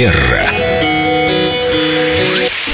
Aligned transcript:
Манера. 0.00 0.49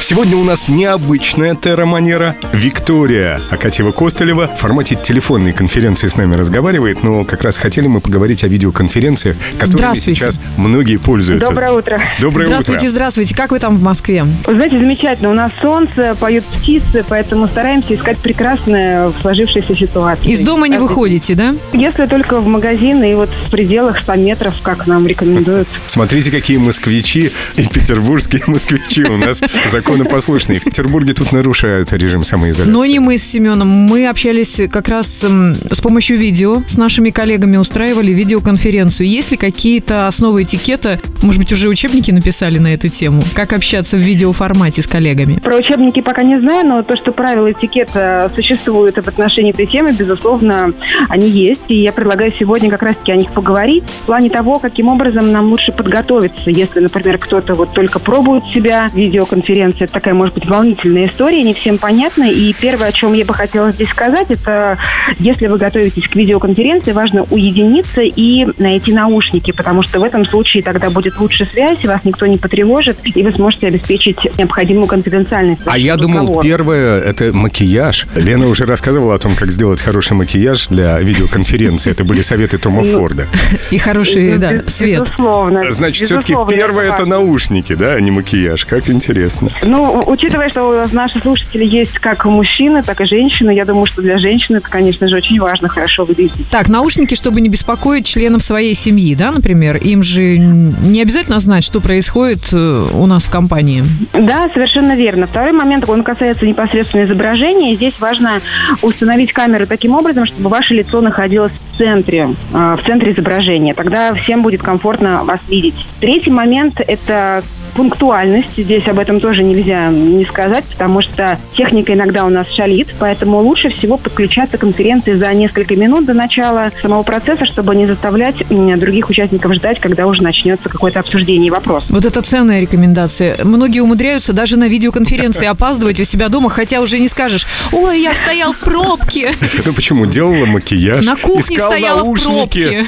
Сегодня 0.08 0.36
у 0.36 0.44
нас 0.44 0.68
необычная 0.68 1.56
терра-манера. 1.56 2.36
Виктория 2.52 3.40
Акатьева-Костылева 3.50 4.54
в 4.54 4.60
формате 4.60 4.94
телефонной 4.94 5.52
конференции 5.52 6.06
с 6.06 6.16
нами 6.16 6.36
разговаривает, 6.36 7.02
но 7.02 7.24
как 7.24 7.42
раз 7.42 7.58
хотели 7.58 7.88
мы 7.88 8.00
поговорить 8.00 8.44
о 8.44 8.46
видеоконференциях, 8.46 9.36
которыми 9.58 9.98
сейчас 9.98 10.40
многие 10.58 10.98
пользуются. 10.98 11.48
Доброе 11.48 11.72
утро. 11.72 12.00
Доброе 12.20 12.46
здравствуйте, 12.46 12.86
утро. 12.86 12.90
здравствуйте. 12.92 13.34
Как 13.34 13.50
вы 13.50 13.58
там 13.58 13.78
в 13.78 13.82
Москве? 13.82 14.24
Вы 14.46 14.54
знаете, 14.54 14.78
замечательно. 14.78 15.30
У 15.30 15.34
нас 15.34 15.50
солнце, 15.60 16.14
поют 16.20 16.44
птицы, 16.44 17.04
поэтому 17.08 17.48
стараемся 17.48 17.96
искать 17.96 18.18
прекрасное 18.18 19.08
в 19.08 19.14
сложившейся 19.20 19.74
ситуации. 19.74 20.30
Из 20.30 20.44
дома 20.44 20.68
не 20.68 20.78
выходите, 20.78 21.34
да? 21.34 21.56
Если 21.72 22.06
только 22.06 22.38
в 22.38 22.46
магазин 22.46 23.02
и 23.02 23.12
вот 23.14 23.30
в 23.48 23.50
пределах 23.50 24.00
100 24.00 24.14
метров, 24.14 24.54
как 24.62 24.86
нам 24.86 25.04
рекомендуют. 25.04 25.66
Смотрите, 25.88 26.30
какие 26.30 26.58
москвичи 26.58 27.32
и 27.56 27.66
петербургские 27.66 28.44
москвичи 28.46 29.02
у 29.02 29.16
нас 29.16 29.42
законопослушные. 29.96 30.58
В 30.60 30.64
Петербурге 30.64 31.14
тут 31.14 31.32
нарушают 31.32 31.92
режим 31.92 32.24
самоизоляции. 32.24 32.72
Но 32.72 32.84
не 32.84 32.98
мы 32.98 33.18
с 33.18 33.22
Семеном. 33.22 33.68
Мы 33.68 34.08
общались 34.08 34.60
как 34.70 34.88
раз 34.88 35.24
с 35.24 35.80
помощью 35.80 36.18
видео. 36.18 36.62
С 36.68 36.76
нашими 36.76 37.10
коллегами 37.10 37.56
устраивали 37.56 38.12
видеоконференцию. 38.12 39.08
Есть 39.08 39.30
ли 39.30 39.36
какие-то 39.36 40.06
основы 40.06 40.42
этикета? 40.42 41.00
Может 41.26 41.40
быть, 41.40 41.52
уже 41.52 41.68
учебники 41.68 42.12
написали 42.12 42.58
на 42.58 42.72
эту 42.72 42.86
тему? 42.88 43.20
Как 43.34 43.52
общаться 43.52 43.96
в 43.96 44.00
видеоформате 44.00 44.80
с 44.80 44.86
коллегами? 44.86 45.40
Про 45.40 45.56
учебники 45.56 46.00
пока 46.00 46.22
не 46.22 46.38
знаю, 46.38 46.64
но 46.64 46.84
то, 46.84 46.96
что 46.96 47.10
правила 47.10 47.50
этикета 47.50 48.30
существуют 48.36 48.94
в 48.94 49.08
отношении 49.08 49.50
этой 49.50 49.66
темы, 49.66 49.92
безусловно, 49.92 50.70
они 51.08 51.28
есть. 51.28 51.62
И 51.66 51.82
я 51.82 51.90
предлагаю 51.90 52.32
сегодня 52.38 52.70
как 52.70 52.84
раз-таки 52.84 53.10
о 53.10 53.16
них 53.16 53.32
поговорить 53.32 53.82
в 54.02 54.06
плане 54.06 54.30
того, 54.30 54.60
каким 54.60 54.86
образом 54.86 55.32
нам 55.32 55.46
лучше 55.46 55.72
подготовиться. 55.72 56.48
Если, 56.48 56.78
например, 56.78 57.18
кто-то 57.18 57.54
вот 57.54 57.74
только 57.74 57.98
пробует 57.98 58.44
себя, 58.54 58.86
видеоконференция, 58.94 59.86
это 59.86 59.94
такая, 59.94 60.14
может 60.14 60.34
быть, 60.34 60.46
волнительная 60.46 61.08
история, 61.08 61.42
не 61.42 61.54
всем 61.54 61.78
понятна. 61.78 62.30
И 62.30 62.52
первое, 62.52 62.86
о 62.86 62.92
чем 62.92 63.14
я 63.14 63.24
бы 63.24 63.34
хотела 63.34 63.72
здесь 63.72 63.88
сказать, 63.88 64.30
это 64.30 64.78
если 65.18 65.48
вы 65.48 65.58
готовитесь 65.58 66.06
к 66.06 66.14
видеоконференции, 66.14 66.92
важно 66.92 67.24
уединиться 67.30 68.02
и 68.02 68.46
найти 68.58 68.92
наушники, 68.92 69.50
потому 69.50 69.82
что 69.82 69.98
в 69.98 70.04
этом 70.04 70.24
случае 70.24 70.62
тогда 70.62 70.88
будет 70.88 71.15
лучше 71.20 71.48
связь, 71.52 71.84
вас 71.84 72.00
никто 72.04 72.26
не 72.26 72.38
потревожит, 72.38 72.98
и 73.04 73.22
вы 73.22 73.32
сможете 73.32 73.68
обеспечить 73.68 74.18
необходимую 74.38 74.86
конфиденциальность. 74.86 75.60
А 75.66 75.78
я 75.78 75.94
вашего 75.94 76.08
думал, 76.12 76.40
первое– 76.42 77.00
это 77.02 77.32
макияж. 77.32 78.06
Лена 78.16 78.48
уже 78.48 78.64
рассказывала 78.66 79.14
о 79.14 79.18
том, 79.18 79.34
как 79.36 79.50
сделать 79.50 79.80
хороший 79.80 80.14
макияж 80.14 80.68
для 80.68 80.98
видеоконференции. 81.00 81.90
Это 81.90 82.04
были 82.04 82.20
советы 82.20 82.58
Тома 82.58 82.82
Ну, 82.82 82.92
Форда. 82.94 83.26
И 83.70 83.78
хороший, 83.78 84.38
да, 84.38 84.54
Без- 84.54 84.74
свет. 84.74 85.02
Безусловно. 85.02 85.70
Значит, 85.70 86.06
все-таки 86.06 86.34
первое– 86.48 86.92
это 86.94 87.06
наушники, 87.06 87.74
да, 87.74 87.94
а 87.94 88.00
не 88.00 88.10
макияж. 88.10 88.64
Как 88.64 88.88
интересно. 88.90 89.50
Ну, 89.62 90.02
учитывая, 90.06 90.48
что 90.48 90.86
наши 90.92 91.20
слушатели 91.20 91.64
есть 91.64 91.98
как 91.98 92.24
мужчины, 92.24 92.82
так 92.82 93.00
и 93.00 93.06
женщины, 93.06 93.50
я 93.50 93.64
думаю, 93.64 93.86
что 93.86 94.02
для 94.02 94.18
женщин 94.18 94.56
это, 94.56 94.68
конечно 94.68 95.08
же, 95.08 95.16
очень 95.16 95.40
важно 95.40 95.68
хорошо 95.68 96.04
выглядеть. 96.04 96.48
Так, 96.50 96.68
наушники, 96.68 97.14
чтобы 97.14 97.40
не 97.40 97.48
беспокоить 97.48 98.06
членов 98.06 98.42
своей 98.42 98.74
семьи, 98.74 99.14
да, 99.14 99.30
например? 99.32 99.76
Им 99.76 100.02
же 100.02 100.36
не 100.38 101.00
обязательно 101.06 101.38
знать, 101.38 101.62
что 101.62 101.80
происходит 101.80 102.52
э, 102.52 102.84
у 102.92 103.06
нас 103.06 103.26
в 103.26 103.30
компании. 103.30 103.84
Да, 104.12 104.48
совершенно 104.52 104.96
верно. 104.96 105.28
Второй 105.28 105.52
момент, 105.52 105.88
он 105.88 106.02
касается 106.02 106.44
непосредственно 106.44 107.04
изображения. 107.04 107.76
Здесь 107.76 107.94
важно 108.00 108.40
установить 108.82 109.32
камеру 109.32 109.68
таким 109.68 109.94
образом, 109.94 110.26
чтобы 110.26 110.50
ваше 110.50 110.74
лицо 110.74 111.00
находилось 111.00 111.52
в 111.52 111.78
центре, 111.78 112.34
э, 112.52 112.76
в 112.76 112.84
центре 112.84 113.12
изображения. 113.12 113.72
Тогда 113.72 114.14
всем 114.14 114.42
будет 114.42 114.64
комфортно 114.64 115.22
вас 115.22 115.38
видеть. 115.46 115.76
Третий 116.00 116.32
момент– 116.32 116.80
это 116.88 117.44
пунктуальность. 117.74 118.56
Здесь 118.56 118.86
об 118.88 118.98
этом 118.98 119.20
тоже 119.20 119.42
нельзя 119.42 119.88
не 119.88 120.24
сказать, 120.24 120.64
потому 120.70 121.02
что 121.02 121.38
техника 121.56 121.92
иногда 121.92 122.24
у 122.24 122.28
нас 122.28 122.48
шалит, 122.48 122.88
поэтому 122.98 123.40
лучше 123.40 123.70
всего 123.70 123.96
подключаться 123.96 124.56
к 124.58 124.60
конференции 124.60 125.14
за 125.14 125.32
несколько 125.34 125.76
минут 125.76 126.06
до 126.06 126.14
начала 126.14 126.70
самого 126.82 127.02
процесса, 127.02 127.46
чтобы 127.46 127.74
не 127.76 127.86
заставлять 127.86 128.36
м, 128.50 128.78
других 128.78 129.08
участников 129.08 129.54
ждать, 129.54 129.80
когда 129.80 130.06
уже 130.06 130.22
начнется 130.22 130.68
какое-то 130.68 131.00
обсуждение 131.00 131.48
и 131.48 131.50
вопрос. 131.50 131.84
Вот 131.88 132.04
это 132.04 132.20
ценная 132.22 132.60
рекомендация. 132.60 133.36
Многие 133.44 133.80
умудряются 133.80 134.32
даже 134.32 134.56
на 134.56 134.68
видеоконференции 134.68 135.46
опаздывать 135.56 136.00
у 136.00 136.04
себя 136.04 136.28
дома, 136.28 136.50
хотя 136.50 136.80
уже 136.80 136.98
не 136.98 137.08
скажешь, 137.08 137.46
ой, 137.72 138.00
я 138.00 138.12
стоял 138.14 138.52
в 138.52 138.58
пробке. 138.58 139.30
Ну 139.64 139.72
почему? 139.72 140.06
Делала 140.06 140.46
макияж, 140.46 141.04
На 141.06 141.16
кухне 141.16 141.56
искал 141.56 141.70
стояла 141.70 142.00
в 142.02 142.04
наушники, 142.04 142.86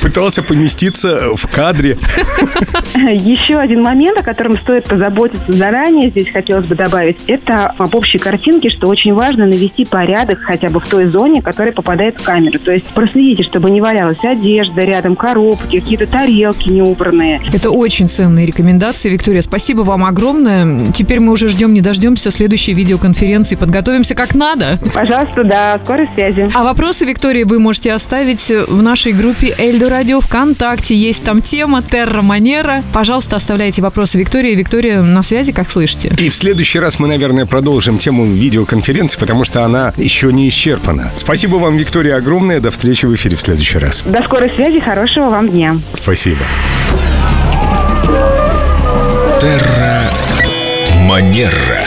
пытался 0.00 0.42
поместиться 0.42 1.34
в 1.34 1.46
кадре. 1.48 1.98
Еще 2.94 3.56
один 3.58 3.82
момент, 3.82 4.18
котором 4.24 4.58
стоит 4.58 4.84
позаботиться 4.84 5.52
заранее, 5.52 6.10
здесь 6.10 6.30
хотелось 6.30 6.66
бы 6.66 6.74
добавить, 6.74 7.18
это 7.26 7.66
об 7.78 7.94
общей 7.94 8.18
картинке, 8.18 8.68
что 8.70 8.88
очень 8.88 9.12
важно 9.12 9.46
навести 9.46 9.84
порядок 9.84 10.40
хотя 10.40 10.68
бы 10.68 10.80
в 10.80 10.86
той 10.86 11.06
зоне, 11.06 11.42
которая 11.42 11.72
попадает 11.72 12.16
в 12.18 12.22
камеру. 12.22 12.58
То 12.58 12.72
есть 12.72 12.86
проследите, 12.86 13.42
чтобы 13.44 13.70
не 13.70 13.80
валялась 13.80 14.22
одежда 14.22 14.82
рядом, 14.82 15.16
коробки, 15.16 15.78
какие-то 15.80 16.06
тарелки 16.06 16.68
не 16.68 16.82
убранные. 16.82 17.40
Это 17.52 17.70
очень 17.70 18.08
ценные 18.08 18.46
рекомендации, 18.46 19.10
Виктория. 19.10 19.42
Спасибо 19.42 19.82
вам 19.82 20.04
огромное. 20.04 20.92
Теперь 20.92 21.20
мы 21.20 21.32
уже 21.32 21.48
ждем, 21.48 21.72
не 21.72 21.80
дождемся 21.80 22.30
следующей 22.30 22.74
видеоконференции. 22.74 23.56
Подготовимся 23.56 24.14
как 24.14 24.34
надо. 24.34 24.78
Пожалуйста, 24.92 25.44
до 25.44 25.80
скорой 25.84 26.08
связи. 26.14 26.50
А 26.54 26.64
вопросы, 26.64 27.04
Виктория, 27.04 27.44
вы 27.44 27.58
можете 27.58 27.92
оставить 27.92 28.50
в 28.68 28.82
нашей 28.82 29.12
группе 29.12 29.54
Эльдо 29.58 29.88
Радио 29.88 30.20
ВКонтакте. 30.20 30.94
Есть 30.94 31.24
там 31.24 31.42
тема 31.42 31.82
Терра 31.82 32.22
Манера. 32.22 32.82
Пожалуйста, 32.92 33.36
оставляйте 33.36 33.82
вопросы 33.82 34.03
вопросы 34.04 34.18
Виктории. 34.18 34.54
Виктория 34.54 35.00
на 35.00 35.22
связи, 35.22 35.52
как 35.52 35.70
слышите? 35.70 36.12
И 36.18 36.28
в 36.28 36.34
следующий 36.34 36.78
раз 36.78 36.98
мы, 36.98 37.08
наверное, 37.08 37.46
продолжим 37.46 37.96
тему 37.96 38.26
видеоконференции, 38.26 39.18
потому 39.18 39.44
что 39.44 39.64
она 39.64 39.94
еще 39.96 40.30
не 40.30 40.46
исчерпана. 40.50 41.10
Спасибо 41.16 41.56
вам, 41.56 41.78
Виктория, 41.78 42.16
огромное. 42.16 42.60
До 42.60 42.70
встречи 42.70 43.06
в 43.06 43.14
эфире 43.14 43.36
в 43.36 43.40
следующий 43.40 43.78
раз. 43.78 44.02
До 44.04 44.22
скорой 44.22 44.50
связи. 44.50 44.78
Хорошего 44.80 45.30
вам 45.30 45.48
дня. 45.48 45.78
Спасибо. 45.94 46.40
Терра 49.40 50.02
Манера. 51.08 51.83